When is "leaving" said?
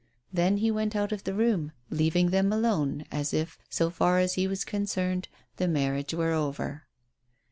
1.91-2.31